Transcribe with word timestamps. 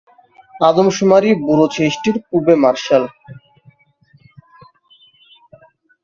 আদমশুমারি 0.61 1.29
ব্যুরো 1.41 1.65
সৃষ্টির 1.75 2.15
পূর্বে 2.27 2.53
মার্শাল. 2.63 3.03